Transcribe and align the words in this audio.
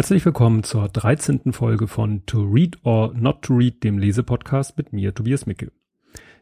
Herzlich 0.00 0.24
willkommen 0.24 0.62
zur 0.62 0.88
13. 0.88 1.52
Folge 1.52 1.86
von 1.86 2.24
To 2.24 2.42
Read 2.42 2.78
or 2.84 3.12
Not 3.12 3.42
to 3.42 3.52
Read, 3.52 3.84
dem 3.84 3.98
Lesepodcast 3.98 4.78
mit 4.78 4.94
mir, 4.94 5.14
Tobias 5.14 5.44
Micke. 5.44 5.72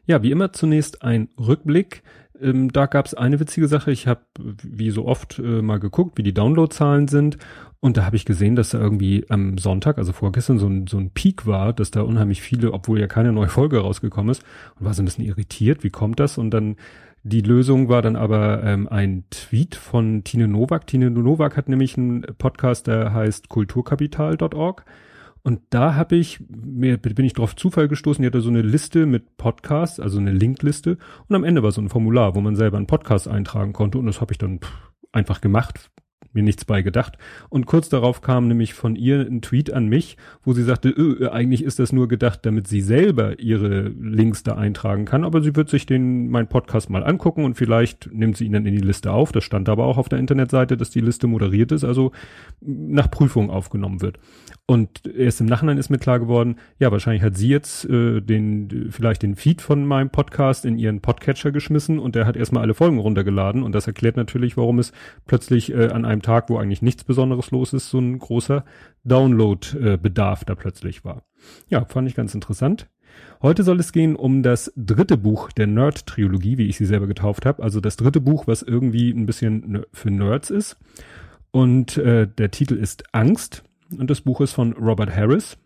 Ja, 0.05 0.23
wie 0.23 0.31
immer 0.31 0.53
zunächst 0.53 1.03
ein 1.03 1.27
Rückblick. 1.37 2.01
Ähm, 2.39 2.71
da 2.71 2.85
gab 2.85 3.05
es 3.05 3.15
eine 3.15 3.41
witzige 3.41 3.67
Sache. 3.67 3.91
Ich 3.91 4.07
habe, 4.07 4.21
wie 4.37 4.91
so 4.91 5.05
oft, 5.05 5.39
äh, 5.39 5.61
mal 5.61 5.77
geguckt, 5.81 6.17
wie 6.17 6.23
die 6.23 6.33
Downloadzahlen 6.33 7.09
sind. 7.09 7.37
Und 7.81 7.97
da 7.97 8.05
habe 8.05 8.15
ich 8.15 8.23
gesehen, 8.23 8.55
dass 8.55 8.69
da 8.69 8.79
irgendwie 8.79 9.25
am 9.27 9.57
Sonntag, 9.57 9.97
also 9.97 10.13
vorgestern, 10.13 10.57
so 10.57 10.67
ein, 10.67 10.87
so 10.87 10.97
ein 10.97 11.11
Peak 11.11 11.45
war, 11.45 11.73
dass 11.73 11.91
da 11.91 12.03
unheimlich 12.03 12.41
viele, 12.41 12.71
obwohl 12.71 12.97
ja 12.97 13.07
keine 13.07 13.33
neue 13.33 13.49
Folge 13.49 13.79
rausgekommen 13.79 14.31
ist, 14.31 14.41
und 14.79 14.85
war 14.85 14.93
so 14.93 15.01
ein 15.01 15.05
bisschen 15.05 15.25
irritiert, 15.25 15.83
wie 15.83 15.89
kommt 15.89 16.21
das? 16.21 16.37
Und 16.37 16.51
dann 16.51 16.77
die 17.23 17.41
Lösung 17.41 17.89
war 17.89 18.01
dann 18.01 18.15
aber 18.15 18.63
ähm, 18.63 18.87
ein 18.87 19.25
Tweet 19.29 19.75
von 19.75 20.23
Tine 20.23 20.47
Nowak. 20.47 20.87
Tine 20.87 21.09
Nowak 21.09 21.57
hat 21.57 21.67
nämlich 21.67 21.97
einen 21.97 22.21
Podcast, 22.37 22.87
der 22.87 23.13
heißt 23.13 23.49
kulturkapital.org. 23.49 24.85
Und 25.41 25.61
da 25.69 25.95
habe 25.95 26.15
ich, 26.15 26.39
mir 26.49 26.97
bin 26.97 27.25
ich 27.25 27.33
drauf 27.33 27.55
Zufall 27.55 27.87
gestoßen, 27.87 28.21
die 28.21 28.27
hatte 28.27 28.41
so 28.41 28.49
eine 28.49 28.61
Liste 28.61 29.05
mit 29.05 29.37
Podcasts, 29.37 29.99
also 29.99 30.19
eine 30.19 30.31
Linkliste. 30.31 30.97
Und 31.27 31.35
am 31.35 31.43
Ende 31.43 31.63
war 31.63 31.71
so 31.71 31.81
ein 31.81 31.89
Formular, 31.89 32.35
wo 32.35 32.41
man 32.41 32.55
selber 32.55 32.77
einen 32.77 32.87
Podcast 32.87 33.27
eintragen 33.27 33.73
konnte. 33.73 33.97
Und 33.97 34.05
das 34.05 34.21
habe 34.21 34.33
ich 34.33 34.37
dann 34.37 34.59
einfach 35.11 35.41
gemacht, 35.41 35.89
mir 36.33 36.43
nichts 36.43 36.65
bei 36.65 36.81
gedacht. 36.81 37.17
Und 37.49 37.65
kurz 37.65 37.89
darauf 37.89 38.21
kam 38.21 38.47
nämlich 38.47 38.73
von 38.73 38.95
ihr 38.95 39.21
ein 39.21 39.41
Tweet 39.41 39.73
an 39.73 39.87
mich, 39.87 40.17
wo 40.43 40.53
sie 40.53 40.63
sagte, 40.63 40.89
öh, 40.89 41.27
eigentlich 41.29 41.63
ist 41.63 41.79
das 41.79 41.91
nur 41.91 42.07
gedacht, 42.07 42.45
damit 42.45 42.67
sie 42.67 42.81
selber 42.81 43.39
ihre 43.39 43.89
Links 43.89 44.43
da 44.43 44.55
eintragen 44.55 45.05
kann, 45.05 45.23
aber 45.23 45.41
sie 45.41 45.55
wird 45.55 45.69
sich 45.69 45.85
den, 45.85 46.29
mein 46.29 46.47
Podcast 46.47 46.89
mal 46.89 47.03
angucken 47.03 47.45
und 47.45 47.55
vielleicht 47.55 48.09
nimmt 48.13 48.37
sie 48.37 48.45
ihn 48.45 48.53
dann 48.53 48.65
in 48.65 48.75
die 48.75 48.81
Liste 48.81 49.11
auf. 49.11 49.31
Das 49.31 49.43
stand 49.43 49.69
aber 49.69 49.85
auch 49.85 49.97
auf 49.97 50.09
der 50.09 50.19
Internetseite, 50.19 50.77
dass 50.77 50.89
die 50.89 51.01
Liste 51.01 51.27
moderiert 51.27 51.71
ist, 51.71 51.83
also 51.83 52.11
nach 52.61 53.09
Prüfung 53.09 53.49
aufgenommen 53.49 54.01
wird. 54.01 54.19
Und 54.65 55.07
erst 55.07 55.41
im 55.41 55.47
Nachhinein 55.47 55.79
ist 55.79 55.89
mir 55.89 55.97
klar 55.97 56.19
geworden, 56.19 56.57
ja, 56.77 56.91
wahrscheinlich 56.91 57.23
hat 57.23 57.35
sie 57.35 57.47
jetzt 57.47 57.85
äh, 57.89 58.21
den, 58.21 58.89
vielleicht 58.91 59.23
den 59.23 59.35
Feed 59.35 59.63
von 59.63 59.83
meinem 59.83 60.11
Podcast 60.11 60.63
in 60.63 60.77
ihren 60.77 61.01
Podcatcher 61.01 61.51
geschmissen 61.51 61.97
und 61.97 62.13
der 62.13 62.27
hat 62.27 62.37
erstmal 62.37 62.61
alle 62.61 62.75
Folgen 62.75 62.99
runtergeladen 62.99 63.63
und 63.63 63.73
das 63.73 63.87
erklärt 63.87 64.15
natürlich, 64.15 64.57
warum 64.57 64.77
es 64.77 64.91
plötzlich 65.25 65.73
äh, 65.73 65.87
an 65.87 66.05
einem 66.05 66.18
Tag, 66.21 66.49
wo 66.49 66.57
eigentlich 66.57 66.81
nichts 66.81 67.03
Besonderes 67.03 67.51
los 67.51 67.73
ist, 67.73 67.89
so 67.89 67.99
ein 67.99 68.19
großer 68.19 68.65
Download-Bedarf 69.03 70.45
da 70.45 70.55
plötzlich 70.55 71.03
war. 71.05 71.23
Ja, 71.69 71.85
fand 71.85 72.07
ich 72.07 72.15
ganz 72.15 72.33
interessant. 72.33 72.89
Heute 73.41 73.63
soll 73.63 73.79
es 73.79 73.91
gehen 73.91 74.15
um 74.15 74.43
das 74.43 74.71
dritte 74.75 75.17
Buch 75.17 75.51
der 75.51 75.67
Nerd-Trilogie, 75.67 76.57
wie 76.57 76.67
ich 76.67 76.77
sie 76.77 76.85
selber 76.85 77.07
getauft 77.07 77.45
habe. 77.45 77.63
Also 77.63 77.79
das 77.79 77.95
dritte 77.95 78.21
Buch, 78.21 78.47
was 78.47 78.61
irgendwie 78.61 79.09
ein 79.11 79.25
bisschen 79.25 79.85
für 79.93 80.11
Nerds 80.11 80.49
ist. 80.49 80.77
Und 81.51 81.97
äh, 81.97 82.27
der 82.27 82.51
Titel 82.51 82.75
ist 82.75 83.03
Angst 83.13 83.63
und 83.97 84.09
das 84.09 84.21
Buch 84.21 84.41
ist 84.41 84.53
von 84.53 84.73
Robert 84.73 85.15
Harris. 85.15 85.57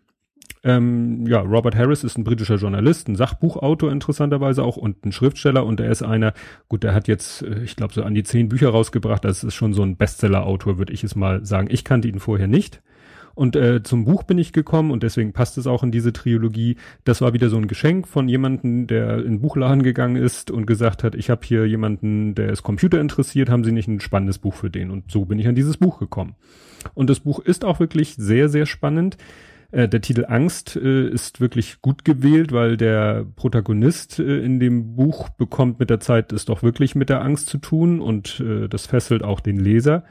Ähm, 0.64 1.26
ja, 1.26 1.40
Robert 1.40 1.76
Harris 1.76 2.04
ist 2.04 2.16
ein 2.16 2.24
britischer 2.24 2.56
Journalist, 2.56 3.06
ein 3.08 3.16
Sachbuchautor 3.16 3.92
interessanterweise 3.92 4.62
auch 4.62 4.78
und 4.78 5.04
ein 5.04 5.12
Schriftsteller 5.12 5.66
und 5.66 5.78
er 5.78 5.90
ist 5.90 6.02
einer, 6.02 6.32
gut, 6.68 6.82
der 6.84 6.94
hat 6.94 7.06
jetzt, 7.06 7.42
äh, 7.42 7.62
ich 7.62 7.76
glaube, 7.76 7.92
so 7.92 8.02
an 8.02 8.14
die 8.14 8.22
zehn 8.22 8.48
Bücher 8.48 8.70
rausgebracht, 8.70 9.24
das 9.24 9.44
ist 9.44 9.54
schon 9.54 9.74
so 9.74 9.82
ein 9.82 9.96
Bestseller-Autor, 9.96 10.78
würde 10.78 10.94
ich 10.94 11.04
es 11.04 11.16
mal 11.16 11.44
sagen. 11.44 11.68
Ich 11.70 11.84
kannte 11.84 12.08
ihn 12.08 12.18
vorher 12.18 12.48
nicht. 12.48 12.82
Und 13.34 13.56
äh, 13.56 13.82
zum 13.82 14.04
Buch 14.04 14.22
bin 14.22 14.38
ich 14.38 14.52
gekommen 14.52 14.90
und 14.90 15.02
deswegen 15.02 15.32
passt 15.32 15.58
es 15.58 15.66
auch 15.66 15.82
in 15.82 15.90
diese 15.90 16.12
Trilogie. 16.12 16.76
Das 17.02 17.20
war 17.20 17.32
wieder 17.32 17.48
so 17.48 17.56
ein 17.56 17.66
Geschenk 17.66 18.06
von 18.06 18.28
jemanden, 18.28 18.86
der 18.86 19.18
in 19.18 19.24
den 19.24 19.40
Buchladen 19.40 19.82
gegangen 19.82 20.16
ist 20.16 20.50
und 20.50 20.66
gesagt 20.66 21.02
hat, 21.02 21.14
ich 21.14 21.30
habe 21.30 21.44
hier 21.44 21.66
jemanden, 21.66 22.34
der 22.34 22.50
ist 22.50 22.62
Computer 22.62 23.00
interessiert, 23.00 23.50
haben 23.50 23.64
Sie 23.64 23.72
nicht 23.72 23.88
ein 23.88 24.00
spannendes 24.00 24.38
Buch 24.38 24.54
für 24.54 24.70
den? 24.70 24.90
Und 24.90 25.10
so 25.10 25.24
bin 25.24 25.38
ich 25.38 25.48
an 25.48 25.56
dieses 25.56 25.76
Buch 25.76 25.98
gekommen. 25.98 26.36
Und 26.94 27.10
das 27.10 27.20
Buch 27.20 27.40
ist 27.40 27.64
auch 27.64 27.80
wirklich 27.80 28.14
sehr, 28.14 28.48
sehr 28.48 28.66
spannend. 28.66 29.16
Äh, 29.74 29.88
der 29.88 30.00
Titel 30.00 30.24
Angst 30.28 30.76
äh, 30.76 31.08
ist 31.08 31.40
wirklich 31.40 31.82
gut 31.82 32.04
gewählt, 32.04 32.52
weil 32.52 32.76
der 32.76 33.26
Protagonist 33.34 34.20
äh, 34.20 34.38
in 34.38 34.60
dem 34.60 34.94
Buch 34.94 35.28
bekommt 35.30 35.80
mit 35.80 35.90
der 35.90 35.98
Zeit 35.98 36.32
es 36.32 36.44
doch 36.44 36.62
wirklich 36.62 36.94
mit 36.94 37.08
der 37.08 37.22
Angst 37.22 37.48
zu 37.48 37.58
tun 37.58 38.00
und 38.00 38.38
äh, 38.38 38.68
das 38.68 38.86
fesselt 38.86 39.24
auch 39.24 39.40
den 39.40 39.58
Leser. 39.58 40.04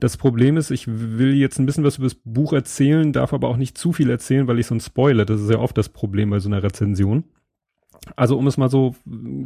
Das 0.00 0.16
Problem 0.16 0.56
ist, 0.56 0.72
ich 0.72 0.88
will 0.88 1.34
jetzt 1.34 1.60
ein 1.60 1.66
bisschen 1.66 1.84
was 1.84 1.98
über 1.98 2.06
das 2.06 2.16
Buch 2.16 2.52
erzählen, 2.52 3.12
darf 3.12 3.32
aber 3.32 3.48
auch 3.48 3.56
nicht 3.56 3.78
zu 3.78 3.92
viel 3.92 4.10
erzählen, 4.10 4.48
weil 4.48 4.58
ich 4.58 4.66
so 4.66 4.74
ein 4.74 4.80
Spoiler. 4.80 5.24
Das 5.24 5.40
ist 5.40 5.50
ja 5.50 5.58
oft 5.58 5.78
das 5.78 5.90
Problem 5.90 6.30
bei 6.30 6.40
so 6.40 6.48
einer 6.48 6.64
Rezension. 6.64 7.22
Also 8.16 8.36
um 8.36 8.48
es 8.48 8.56
mal 8.56 8.68
so 8.68 8.96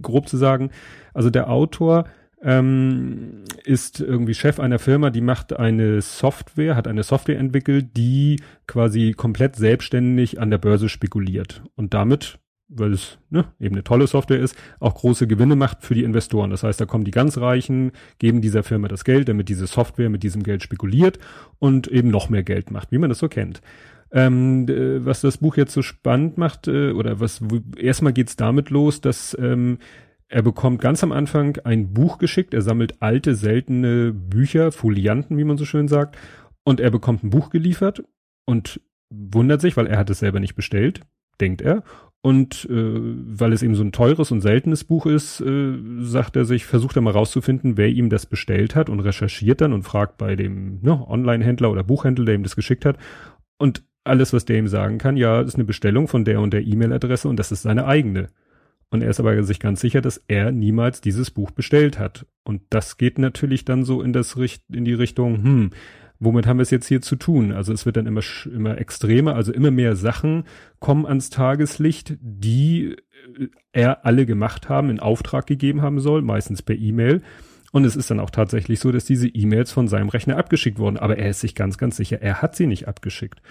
grob 0.00 0.28
zu 0.28 0.38
sagen, 0.38 0.70
also 1.12 1.28
der 1.28 1.50
Autor 1.50 2.06
ähm, 2.42 3.44
ist 3.64 4.00
irgendwie 4.00 4.34
Chef 4.34 4.60
einer 4.60 4.78
Firma, 4.78 5.10
die 5.10 5.20
macht 5.20 5.58
eine 5.58 6.00
Software, 6.00 6.76
hat 6.76 6.86
eine 6.86 7.02
Software 7.02 7.38
entwickelt, 7.38 7.96
die 7.96 8.40
quasi 8.66 9.12
komplett 9.12 9.56
selbstständig 9.56 10.40
an 10.40 10.50
der 10.50 10.58
Börse 10.58 10.88
spekuliert 10.88 11.62
und 11.74 11.94
damit, 11.94 12.38
weil 12.68 12.92
es 12.92 13.18
ne, 13.30 13.46
eben 13.58 13.74
eine 13.74 13.84
tolle 13.84 14.06
Software 14.06 14.38
ist, 14.38 14.56
auch 14.78 14.94
große 14.94 15.26
Gewinne 15.26 15.56
macht 15.56 15.82
für 15.82 15.94
die 15.94 16.04
Investoren. 16.04 16.50
Das 16.50 16.62
heißt, 16.62 16.80
da 16.80 16.86
kommen 16.86 17.04
die 17.04 17.10
ganz 17.10 17.38
Reichen, 17.38 17.92
geben 18.18 18.40
dieser 18.40 18.62
Firma 18.62 18.88
das 18.88 19.04
Geld, 19.04 19.28
damit 19.28 19.48
diese 19.48 19.66
Software 19.66 20.10
mit 20.10 20.22
diesem 20.22 20.42
Geld 20.42 20.62
spekuliert 20.62 21.18
und 21.58 21.88
eben 21.88 22.10
noch 22.10 22.28
mehr 22.28 22.44
Geld 22.44 22.70
macht, 22.70 22.92
wie 22.92 22.98
man 22.98 23.08
das 23.08 23.18
so 23.18 23.28
kennt. 23.28 23.62
Ähm, 24.10 24.66
was 25.04 25.20
das 25.20 25.38
Buch 25.38 25.56
jetzt 25.56 25.74
so 25.74 25.82
spannend 25.82 26.38
macht, 26.38 26.66
äh, 26.66 26.92
oder 26.92 27.20
was 27.20 27.42
erstmal 27.76 28.14
geht's 28.14 28.36
damit 28.36 28.70
los, 28.70 29.02
dass 29.02 29.36
ähm, 29.38 29.78
er 30.28 30.42
bekommt 30.42 30.80
ganz 30.80 31.02
am 31.02 31.12
Anfang 31.12 31.58
ein 31.64 31.92
Buch 31.94 32.18
geschickt. 32.18 32.52
Er 32.54 32.62
sammelt 32.62 33.00
alte, 33.00 33.34
seltene 33.34 34.12
Bücher, 34.12 34.72
Folianten, 34.72 35.38
wie 35.38 35.44
man 35.44 35.56
so 35.56 35.64
schön 35.64 35.88
sagt. 35.88 36.16
Und 36.64 36.80
er 36.80 36.90
bekommt 36.90 37.24
ein 37.24 37.30
Buch 37.30 37.50
geliefert 37.50 38.04
und 38.44 38.80
wundert 39.10 39.62
sich, 39.62 39.76
weil 39.76 39.86
er 39.86 39.98
hat 39.98 40.10
es 40.10 40.18
selber 40.18 40.38
nicht 40.38 40.54
bestellt, 40.54 41.00
denkt 41.40 41.62
er. 41.62 41.82
Und 42.20 42.68
äh, 42.68 42.74
weil 42.74 43.52
es 43.52 43.62
eben 43.62 43.74
so 43.74 43.82
ein 43.82 43.92
teures 43.92 44.30
und 44.30 44.42
seltenes 44.42 44.84
Buch 44.84 45.06
ist, 45.06 45.40
äh, 45.40 45.78
sagt 46.00 46.36
er 46.36 46.44
sich, 46.44 46.66
versucht 46.66 46.96
er 46.96 47.02
mal 47.02 47.12
rauszufinden, 47.12 47.76
wer 47.76 47.88
ihm 47.88 48.10
das 48.10 48.26
bestellt 48.26 48.74
hat 48.74 48.90
und 48.90 49.00
recherchiert 49.00 49.60
dann 49.60 49.72
und 49.72 49.84
fragt 49.84 50.18
bei 50.18 50.36
dem 50.36 50.80
ne, 50.82 51.08
Online-Händler 51.08 51.70
oder 51.70 51.84
Buchhändler, 51.84 52.26
der 52.26 52.34
ihm 52.34 52.42
das 52.42 52.56
geschickt 52.56 52.84
hat. 52.84 52.98
Und 53.56 53.84
alles, 54.04 54.32
was 54.32 54.44
der 54.44 54.58
ihm 54.58 54.68
sagen 54.68 54.98
kann, 54.98 55.16
ja, 55.16 55.40
ist 55.40 55.54
eine 55.54 55.64
Bestellung 55.64 56.08
von 56.08 56.24
der 56.24 56.40
und 56.40 56.52
der 56.52 56.66
E-Mail-Adresse 56.66 57.28
und 57.28 57.38
das 57.38 57.52
ist 57.52 57.62
seine 57.62 57.86
eigene. 57.86 58.28
Und 58.90 59.02
er 59.02 59.10
ist 59.10 59.20
aber 59.20 59.42
sich 59.42 59.60
ganz 59.60 59.80
sicher, 59.80 60.00
dass 60.00 60.22
er 60.28 60.50
niemals 60.50 61.00
dieses 61.00 61.30
Buch 61.30 61.50
bestellt 61.50 61.98
hat. 61.98 62.26
Und 62.42 62.62
das 62.70 62.96
geht 62.96 63.18
natürlich 63.18 63.64
dann 63.64 63.84
so 63.84 64.00
in 64.00 64.12
das 64.12 64.38
Richt 64.38 64.62
in 64.72 64.84
die 64.84 64.94
Richtung, 64.94 65.42
hm, 65.42 65.70
womit 66.20 66.46
haben 66.46 66.58
wir 66.58 66.62
es 66.62 66.70
jetzt 66.70 66.86
hier 66.86 67.02
zu 67.02 67.16
tun? 67.16 67.52
Also 67.52 67.72
es 67.72 67.86
wird 67.86 67.96
dann 67.96 68.06
immer, 68.06 68.22
immer 68.46 68.78
extremer, 68.78 69.34
also 69.34 69.52
immer 69.52 69.70
mehr 69.70 69.94
Sachen 69.94 70.44
kommen 70.78 71.06
ans 71.06 71.30
Tageslicht, 71.30 72.16
die 72.20 72.96
äh, 73.38 73.48
er 73.72 74.06
alle 74.06 74.26
gemacht 74.26 74.68
haben, 74.68 74.90
in 74.90 75.00
Auftrag 75.00 75.46
gegeben 75.46 75.82
haben 75.82 76.00
soll, 76.00 76.22
meistens 76.22 76.62
per 76.62 76.76
E-Mail. 76.76 77.22
Und 77.70 77.84
es 77.84 77.96
ist 77.96 78.10
dann 78.10 78.20
auch 78.20 78.30
tatsächlich 78.30 78.80
so, 78.80 78.90
dass 78.92 79.04
diese 79.04 79.28
E-Mails 79.28 79.70
von 79.70 79.88
seinem 79.88 80.08
Rechner 80.08 80.38
abgeschickt 80.38 80.78
wurden. 80.78 80.96
Aber 80.96 81.18
er 81.18 81.30
ist 81.30 81.40
sich 81.40 81.54
ganz, 81.54 81.76
ganz 81.76 81.96
sicher, 81.96 82.22
er 82.22 82.40
hat 82.40 82.56
sie 82.56 82.66
nicht 82.66 82.88
abgeschickt. 82.88 83.42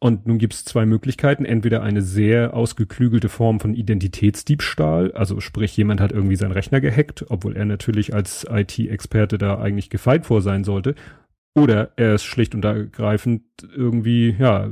Und 0.00 0.26
nun 0.28 0.38
gibt 0.38 0.54
es 0.54 0.64
zwei 0.64 0.86
Möglichkeiten. 0.86 1.44
Entweder 1.44 1.82
eine 1.82 2.02
sehr 2.02 2.54
ausgeklügelte 2.54 3.28
Form 3.28 3.58
von 3.58 3.74
Identitätsdiebstahl, 3.74 5.10
also 5.12 5.40
sprich, 5.40 5.76
jemand 5.76 6.00
hat 6.00 6.12
irgendwie 6.12 6.36
seinen 6.36 6.52
Rechner 6.52 6.80
gehackt, 6.80 7.26
obwohl 7.28 7.56
er 7.56 7.64
natürlich 7.64 8.14
als 8.14 8.46
IT-Experte 8.48 9.38
da 9.38 9.58
eigentlich 9.58 9.90
gefeit 9.90 10.26
vor 10.26 10.40
sein 10.40 10.62
sollte. 10.62 10.94
Oder 11.56 11.90
er 11.96 12.14
ist 12.14 12.22
schlicht 12.22 12.54
und 12.54 12.64
ergreifend 12.64 13.42
irgendwie, 13.74 14.36
ja, 14.38 14.70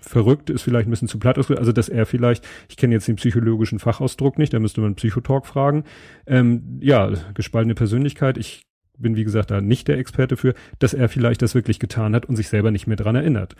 verrückt, 0.00 0.50
ist 0.50 0.62
vielleicht 0.62 0.88
ein 0.88 0.90
bisschen 0.90 1.06
zu 1.06 1.20
platt 1.20 1.38
ausgedrückt. 1.38 1.60
Also, 1.60 1.70
dass 1.70 1.88
er 1.88 2.06
vielleicht, 2.06 2.44
ich 2.68 2.76
kenne 2.76 2.94
jetzt 2.94 3.06
den 3.06 3.16
psychologischen 3.16 3.78
Fachausdruck 3.78 4.38
nicht, 4.38 4.52
da 4.52 4.58
müsste 4.58 4.80
man 4.80 4.96
Psychotalk 4.96 5.46
fragen. 5.46 5.84
Ähm, 6.26 6.78
ja, 6.80 7.12
gespaltene 7.34 7.76
Persönlichkeit. 7.76 8.36
Ich 8.38 8.66
bin, 8.98 9.14
wie 9.14 9.24
gesagt, 9.24 9.52
da 9.52 9.60
nicht 9.60 9.86
der 9.86 9.98
Experte 9.98 10.36
für, 10.36 10.54
dass 10.80 10.94
er 10.94 11.08
vielleicht 11.08 11.42
das 11.42 11.54
wirklich 11.54 11.78
getan 11.78 12.14
hat 12.14 12.26
und 12.26 12.34
sich 12.34 12.48
selber 12.48 12.72
nicht 12.72 12.88
mehr 12.88 12.96
dran 12.96 13.14
erinnert. 13.14 13.54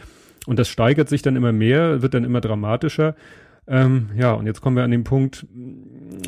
Und 0.46 0.58
das 0.58 0.68
steigert 0.68 1.08
sich 1.08 1.22
dann 1.22 1.36
immer 1.36 1.52
mehr, 1.52 2.02
wird 2.02 2.14
dann 2.14 2.24
immer 2.24 2.40
dramatischer. 2.40 3.14
Ähm, 3.68 4.10
ja, 4.16 4.32
und 4.32 4.46
jetzt 4.46 4.60
kommen 4.60 4.76
wir 4.76 4.84
an 4.84 4.92
den 4.92 5.04
Punkt, 5.04 5.46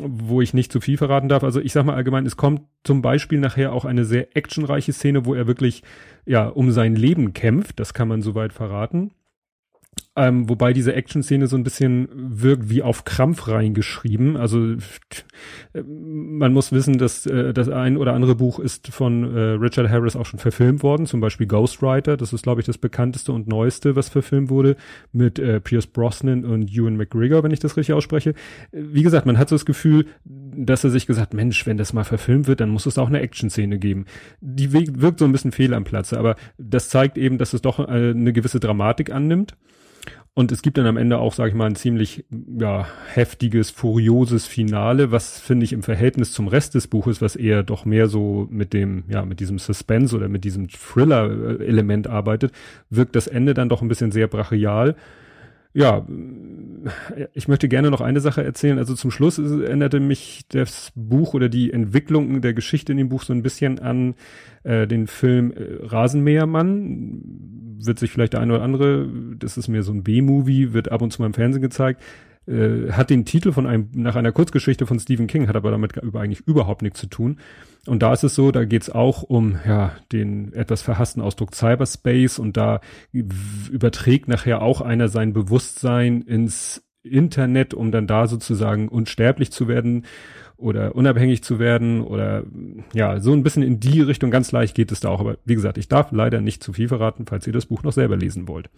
wo 0.01 0.41
ich 0.41 0.53
nicht 0.53 0.71
zu 0.71 0.81
viel 0.81 0.97
verraten 0.97 1.29
darf. 1.29 1.43
Also 1.43 1.61
ich 1.61 1.71
sag 1.71 1.85
mal 1.85 1.95
allgemein, 1.95 2.25
es 2.25 2.35
kommt 2.35 2.63
zum 2.83 3.01
Beispiel 3.01 3.39
nachher 3.39 3.71
auch 3.71 3.85
eine 3.85 4.03
sehr 4.03 4.35
actionreiche 4.35 4.91
Szene, 4.91 5.25
wo 5.25 5.33
er 5.33 5.47
wirklich 5.47 5.83
ja 6.25 6.47
um 6.47 6.71
sein 6.71 6.95
Leben 6.95 7.33
kämpft. 7.33 7.79
Das 7.79 7.93
kann 7.93 8.09
man 8.09 8.21
soweit 8.21 8.51
verraten. 8.51 9.11
Ähm, 10.19 10.49
wobei 10.49 10.73
diese 10.73 10.93
Action-Szene 10.93 11.47
so 11.47 11.55
ein 11.55 11.63
bisschen 11.63 12.09
wirkt 12.13 12.69
wie 12.69 12.83
auf 12.83 13.05
Krampf 13.05 13.47
reingeschrieben. 13.47 14.35
Also 14.35 14.73
äh, 15.71 15.81
man 15.81 16.51
muss 16.51 16.73
wissen, 16.73 16.97
dass 16.97 17.25
äh, 17.25 17.53
das 17.53 17.69
ein 17.69 17.95
oder 17.95 18.11
andere 18.11 18.35
Buch 18.35 18.59
ist 18.59 18.89
von 18.89 19.23
äh, 19.23 19.39
Richard 19.51 19.89
Harris 19.89 20.17
auch 20.17 20.25
schon 20.25 20.41
verfilmt 20.41 20.83
worden, 20.83 21.05
zum 21.05 21.21
Beispiel 21.21 21.47
Ghostwriter. 21.47 22.17
Das 22.17 22.33
ist, 22.33 22.43
glaube 22.43 22.59
ich, 22.59 22.67
das 22.67 22.77
bekannteste 22.77 23.31
und 23.31 23.47
neueste, 23.47 23.95
was 23.95 24.09
verfilmt 24.09 24.49
wurde, 24.49 24.75
mit 25.13 25.39
äh, 25.39 25.61
Pierce 25.61 25.87
Brosnan 25.87 26.43
und 26.43 26.69
Ewan 26.69 26.97
McGregor, 26.97 27.41
wenn 27.43 27.51
ich 27.51 27.61
das 27.61 27.77
richtig 27.77 27.93
ausspreche. 27.93 28.33
Wie 28.73 29.03
gesagt, 29.03 29.25
man 29.25 29.37
hat 29.37 29.47
so 29.47 29.55
das 29.55 29.65
Gefühl, 29.65 30.05
dass 30.25 30.83
er 30.83 30.89
sich 30.89 31.07
gesagt, 31.07 31.33
Mensch, 31.33 31.65
wenn 31.65 31.77
das 31.77 31.93
mal 31.93 32.03
verfilmt 32.03 32.47
wird, 32.47 32.59
dann 32.59 32.71
muss 32.71 32.85
es 32.85 32.97
auch 32.97 33.07
eine 33.07 33.21
Action-Szene 33.21 33.79
geben. 33.79 34.03
Die 34.41 34.73
wirkt 34.73 35.19
so 35.19 35.23
ein 35.23 35.31
bisschen 35.31 35.53
fehl 35.53 35.73
am 35.73 35.85
Platze, 35.85 36.19
aber 36.19 36.35
das 36.57 36.89
zeigt 36.89 37.17
eben, 37.17 37.37
dass 37.37 37.53
es 37.53 37.61
doch 37.61 37.79
äh, 37.79 38.09
eine 38.09 38.33
gewisse 38.33 38.59
Dramatik 38.59 39.13
annimmt. 39.13 39.55
Und 40.35 40.51
es 40.51 40.61
gibt 40.61 40.77
dann 40.77 40.85
am 40.85 40.95
Ende 40.95 41.17
auch, 41.17 41.33
sage 41.33 41.49
ich 41.49 41.55
mal, 41.55 41.65
ein 41.65 41.75
ziemlich 41.75 42.23
ja, 42.57 42.87
heftiges, 43.13 43.71
furioses 43.71 44.47
Finale, 44.47 45.11
was 45.11 45.39
finde 45.39 45.65
ich 45.65 45.73
im 45.73 45.83
Verhältnis 45.83 46.31
zum 46.31 46.47
Rest 46.47 46.75
des 46.75 46.87
Buches, 46.87 47.21
was 47.21 47.35
eher 47.35 47.63
doch 47.63 47.83
mehr 47.83 48.07
so 48.07 48.47
mit 48.49 48.71
dem, 48.71 49.03
ja, 49.09 49.25
mit 49.25 49.39
diesem 49.41 49.59
Suspense 49.59 50.15
oder 50.15 50.29
mit 50.29 50.45
diesem 50.45 50.69
Thriller-Element 50.69 52.07
arbeitet, 52.07 52.53
wirkt 52.89 53.15
das 53.15 53.27
Ende 53.27 53.53
dann 53.53 53.69
doch 53.69 53.81
ein 53.81 53.89
bisschen 53.89 54.11
sehr 54.11 54.27
brachial. 54.27 54.95
Ja, 55.71 56.03
ich 57.33 57.47
möchte 57.47 57.69
gerne 57.69 57.91
noch 57.91 58.01
eine 58.01 58.21
Sache 58.21 58.43
erzählen. 58.43 58.79
Also 58.79 58.95
zum 58.95 59.11
Schluss 59.11 59.37
änderte 59.37 59.99
mich 59.99 60.45
das 60.49 60.91
Buch 60.95 61.35
oder 61.35 61.47
die 61.47 61.71
Entwicklung 61.71 62.41
der 62.41 62.55
Geschichte 62.55 62.91
in 62.91 62.97
dem 62.97 63.09
Buch 63.09 63.21
so 63.21 63.33
ein 63.33 63.43
bisschen 63.43 63.77
an 63.77 64.15
äh, 64.63 64.87
den 64.87 65.05
Film 65.05 65.51
äh, 65.51 65.85
Rasenmähermann. 65.85 67.77
Wird 67.81 67.99
sich 67.99 68.11
vielleicht 68.11 68.33
der 68.33 68.41
eine 68.41 68.55
oder 68.55 68.63
andere, 68.63 69.07
das 69.37 69.57
ist 69.57 69.67
mir 69.67 69.83
so 69.83 69.93
ein 69.93 70.03
B-Movie, 70.03 70.73
wird 70.73 70.91
ab 70.91 71.01
und 71.03 71.11
zu 71.11 71.21
mal 71.21 71.27
im 71.27 71.33
Fernsehen 71.33 71.61
gezeigt. 71.61 72.01
Äh, 72.49 72.91
hat 72.93 73.11
den 73.11 73.25
Titel 73.25 73.51
von 73.51 73.67
einem, 73.67 73.89
nach 73.93 74.15
einer 74.15 74.31
Kurzgeschichte 74.31 74.87
von 74.87 74.99
Stephen 74.99 75.27
King, 75.27 75.47
hat 75.47 75.55
aber 75.55 75.69
damit 75.69 75.95
über 75.97 76.19
eigentlich 76.19 76.47
überhaupt 76.47 76.81
nichts 76.81 76.99
zu 76.99 77.05
tun. 77.05 77.37
Und 77.85 78.01
da 78.01 78.11
ist 78.11 78.23
es 78.23 78.33
so, 78.33 78.51
da 78.51 78.65
geht's 78.65 78.89
auch 78.89 79.21
um 79.21 79.59
ja 79.67 79.91
den 80.11 80.51
etwas 80.53 80.81
verhassten 80.81 81.21
Ausdruck 81.21 81.53
Cyberspace 81.53 82.39
und 82.39 82.57
da 82.57 82.81
überträgt 83.11 84.27
nachher 84.27 84.63
auch 84.63 84.81
einer 84.81 85.09
sein 85.09 85.31
Bewusstsein 85.31 86.21
ins 86.21 86.83
Internet, 87.09 87.73
um 87.73 87.91
dann 87.91 88.07
da 88.07 88.27
sozusagen 88.27 88.87
unsterblich 88.87 89.51
zu 89.51 89.67
werden 89.67 90.05
oder 90.59 90.95
unabhängig 90.95 91.41
zu 91.43 91.57
werden 91.57 92.01
oder 92.01 92.43
ja, 92.93 93.19
so 93.21 93.31
ein 93.33 93.43
bisschen 93.43 93.63
in 93.63 93.79
die 93.79 94.01
Richtung 94.01 94.29
ganz 94.29 94.51
leicht 94.51 94.75
geht 94.75 94.91
es 94.91 94.99
da 94.99 95.09
auch. 95.09 95.21
Aber 95.21 95.37
wie 95.45 95.55
gesagt, 95.55 95.77
ich 95.77 95.87
darf 95.87 96.11
leider 96.11 96.41
nicht 96.41 96.61
zu 96.61 96.73
viel 96.73 96.89
verraten, 96.89 97.25
falls 97.25 97.47
ihr 97.47 97.53
das 97.53 97.67
Buch 97.67 97.83
noch 97.83 97.93
selber 97.93 98.17
lesen 98.17 98.47
wollt. 98.47 98.69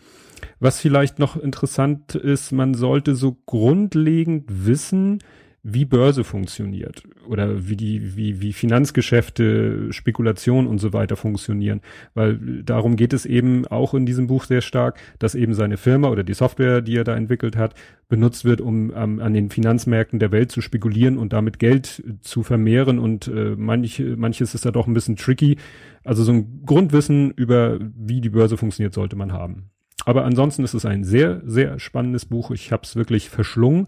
Was 0.60 0.80
vielleicht 0.80 1.20
noch 1.20 1.36
interessant 1.36 2.16
ist, 2.16 2.52
man 2.52 2.74
sollte 2.76 3.16
so 3.16 3.38
grundlegend 3.46 4.66
wissen, 4.66 5.20
wie 5.64 5.86
Börse 5.86 6.24
funktioniert 6.24 7.04
oder 7.28 7.68
wie 7.70 7.76
die, 7.76 8.16
wie, 8.16 8.42
wie 8.42 8.52
Finanzgeschäfte, 8.52 9.94
Spekulation 9.94 10.66
und 10.66 10.80
so 10.80 10.92
weiter 10.92 11.16
funktionieren. 11.16 11.82
Weil 12.16 12.64
darum 12.64 12.96
geht 12.96 13.14
es 13.14 13.28
eben 13.28 13.68
auch 13.68 13.94
in 13.94 14.08
diesem 14.08 14.26
Buch 14.26 14.46
sehr 14.46 14.62
stark, 14.62 15.00
dass 15.20 15.36
eben 15.36 15.54
seine 15.54 15.78
Firma 15.78 16.10
oder 16.10 16.24
die 16.24 16.34
Software, 16.34 16.82
die 16.82 16.96
er 16.96 17.04
da 17.04 17.16
entwickelt 17.16 17.56
hat, 17.58 17.76
benutzt 18.10 18.44
wird, 18.44 18.60
um 18.60 18.92
ähm, 18.96 19.20
an 19.20 19.34
den 19.34 19.52
Finanzmärkten 19.52 20.18
der 20.18 20.32
Welt 20.32 20.52
zu 20.52 20.62
spekulieren 20.62 21.20
und 21.20 21.32
damit 21.32 21.60
Geld 21.60 22.04
zu 22.22 22.42
vermehren 22.42 22.98
und 22.98 23.28
äh, 23.28 23.56
manch, 23.56 24.04
manches 24.18 24.56
ist 24.56 24.66
da 24.66 24.72
doch 24.72 24.88
ein 24.88 24.96
bisschen 24.96 25.16
tricky. 25.16 25.58
Also 26.04 26.24
so 26.24 26.32
ein 26.32 26.64
Grundwissen 26.66 27.32
über, 27.32 27.78
wie 27.80 28.20
die 28.20 28.30
Börse 28.30 28.58
funktioniert, 28.58 28.96
sollte 28.96 29.16
man 29.16 29.32
haben. 29.32 29.70
Aber 30.06 30.26
ansonsten 30.26 30.64
ist 30.64 30.74
es 30.74 30.86
ein 30.86 31.04
sehr, 31.04 31.44
sehr 31.46 31.78
spannendes 31.78 32.26
Buch. 32.26 32.50
Ich 32.50 32.72
habe 32.72 32.82
es 32.84 32.96
wirklich 32.96 33.30
verschlungen 33.30 33.86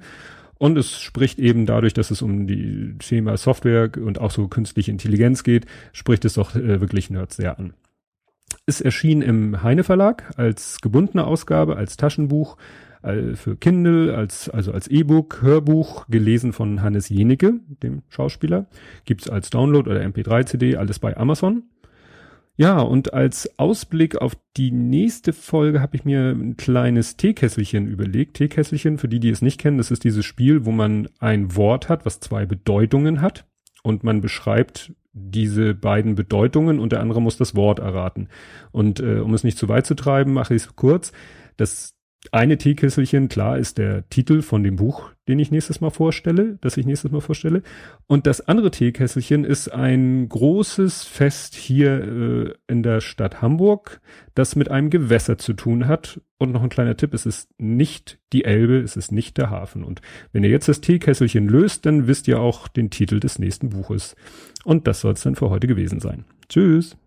und 0.63 0.77
es 0.77 0.98
spricht 0.98 1.39
eben 1.39 1.65
dadurch, 1.65 1.94
dass 1.94 2.10
es 2.10 2.21
um 2.21 2.48
die 2.48 2.95
Thema 2.98 3.36
Software 3.36 3.92
und 3.98 4.21
auch 4.21 4.31
so 4.31 4.48
künstliche 4.48 4.92
Intelligenz 4.92 5.44
geht, 5.44 5.65
spricht 5.92 6.24
es 6.24 6.36
doch 6.36 6.56
äh, 6.56 6.80
wirklich 6.80 7.10
Nerds 7.10 7.36
sehr 7.36 7.60
an. 7.60 7.74
Es 8.65 8.80
erschien 8.80 9.21
im 9.21 9.62
Heine 9.62 9.83
Verlag 9.83 10.31
als 10.38 10.80
gebundene 10.80 11.25
Ausgabe, 11.27 11.75
als 11.75 11.98
Taschenbuch, 11.98 12.56
für 13.36 13.57
Kindle, 13.57 14.15
als, 14.15 14.48
also 14.48 14.71
als 14.71 14.88
E-Book, 14.88 15.42
Hörbuch, 15.42 16.07
gelesen 16.07 16.54
von 16.54 16.81
Hannes 16.81 17.09
Jenecke, 17.09 17.59
dem 17.83 18.04
Schauspieler. 18.07 18.68
Gibt's 19.04 19.27
als 19.30 19.50
Download 19.50 19.89
oder 19.89 20.00
MP3-CD, 20.00 20.77
alles 20.77 21.00
bei 21.00 21.18
Amazon. 21.18 21.63
Ja, 22.56 22.80
und 22.80 23.14
als 23.14 23.58
Ausblick 23.58 24.16
auf 24.18 24.38
die 24.58 24.72
nächste 24.72 25.34
Folge 25.34 25.82
habe 25.82 25.96
ich 25.96 26.06
mir 26.06 26.30
ein 26.30 26.56
kleines 26.56 27.18
Teekesselchen 27.18 27.88
überlegt. 27.88 28.36
Teekesselchen, 28.36 29.00
für 29.00 29.08
die, 29.08 29.20
die 29.20 29.30
es 29.30 29.42
nicht 29.42 29.60
kennen, 29.60 29.80
das 29.80 29.90
ist 29.90 30.04
dieses 30.04 30.24
Spiel, 30.24 30.66
wo 30.66 30.72
man 30.72 31.10
ein 31.20 31.56
Wort 31.56 31.90
hat, 31.90 32.06
was 32.06 32.20
zwei 32.20 32.46
Bedeutungen 32.46 33.22
hat. 33.22 33.46
Und 33.82 34.04
man 34.04 34.22
beschreibt 34.22 34.94
diese 35.14 35.74
beiden 35.74 36.16
Bedeutungen 36.16 36.80
und 36.80 36.92
der 36.92 37.00
andere 37.00 37.22
muss 37.22 37.38
das 37.38 37.56
Wort 37.56 37.80
erraten. 37.80 38.30
Und 38.72 39.00
äh, 39.00 39.20
um 39.20 39.34
es 39.34 39.44
nicht 39.44 39.58
zu 39.58 39.68
weit 39.68 39.88
zu 39.88 39.96
treiben, 39.96 40.34
mache 40.34 40.54
ich 40.56 40.64
es 40.64 40.76
kurz. 40.76 41.12
Das 41.58 41.96
eine 42.32 42.58
Teekesselchen, 42.58 43.30
klar, 43.30 43.58
ist 43.58 43.78
der 43.78 44.08
Titel 44.10 44.42
von 44.42 44.64
dem 44.64 44.76
Buch, 44.76 45.12
den 45.28 45.40
ich 45.40 45.52
nächstes 45.52 45.80
Mal 45.81 45.90
vorstelle, 45.90 46.58
das 46.62 46.78
ich 46.78 46.86
nächstes 46.86 47.12
Mal 47.12 47.22
vorstelle. 47.22 47.64
Und 48.08 48.28
das 48.28 48.42
andere 48.42 48.72
Teekesselchen 48.72 49.46
ist 49.46 49.70
ein 49.70 50.28
großes 50.28 51.06
Fest 51.06 51.56
hier 51.56 52.04
äh, 52.04 52.54
in 52.68 52.84
der 52.84 53.02
Stadt 53.02 53.42
Hamburg, 53.42 54.02
das 54.36 54.56
mit 54.56 54.70
einem 54.70 54.90
Gewässer 54.90 55.38
zu 55.38 55.54
tun 55.54 55.88
hat. 55.88 56.22
Und 56.38 56.52
noch 56.52 56.64
ein 56.64 56.70
kleiner 56.70 56.98
Tipp, 56.98 57.14
es 57.14 57.25
ist 57.25 57.50
nicht 57.58 58.20
die 58.34 58.44
Elbe, 58.44 58.80
es 58.80 58.98
ist 58.98 59.12
nicht 59.12 59.38
der 59.38 59.50
Hafen. 59.50 59.84
Und 59.84 60.02
wenn 60.34 60.44
ihr 60.44 60.50
jetzt 60.50 60.68
das 60.68 60.81
Teekesselchen 60.81 61.48
löst, 61.48 61.86
dann 61.86 62.08
wisst 62.08 62.28
ihr 62.28 62.40
auch 62.40 62.68
den 62.68 62.90
Titel 62.90 63.19
des 63.19 63.40
nächsten 63.40 63.69
Buches. 63.69 64.16
Und 64.66 64.88
das 64.88 65.02
soll 65.02 65.14
es 65.14 65.22
dann 65.22 65.36
für 65.36 65.50
heute 65.50 65.68
gewesen 65.68 66.00
sein. 66.02 66.26
Tschüss. 66.50 66.98